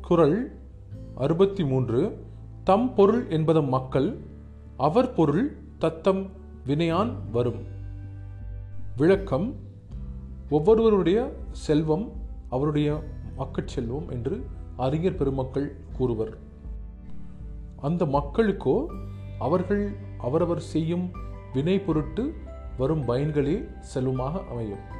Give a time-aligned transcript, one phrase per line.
[0.00, 0.58] குரல்
[1.14, 2.24] அறுபத்தி மூன்று
[2.64, 4.20] தம் பொருள் என்பதம் மக்கள்
[4.76, 6.30] அவர் பொருள் தத்தம்
[6.66, 7.60] வினையான் வரும்.
[8.96, 9.54] விளக்கம்
[10.50, 12.12] ஒவ்வொருவருடைய செல்வம்
[12.50, 13.02] அவருடைய
[13.36, 14.46] மக்கட் செல்வம் என்று
[14.76, 16.36] அறிஞர் பெருமக்கள் கூறுவர்.
[17.80, 18.86] அந்த மக்களுக்கோ
[19.38, 21.10] அவர்கள் அவரவர் செய்யும்
[21.52, 22.34] வினை பொருட்டு
[22.78, 24.98] வரும் பயன்களே செல்வமாக அமையும்.